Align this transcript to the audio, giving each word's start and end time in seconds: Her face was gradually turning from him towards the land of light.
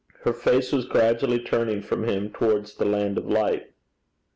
Her 0.23 0.33
face 0.33 0.71
was 0.71 0.85
gradually 0.87 1.37
turning 1.39 1.83
from 1.83 2.03
him 2.05 2.31
towards 2.33 2.73
the 2.73 2.85
land 2.85 3.19
of 3.19 3.27
light. 3.27 3.71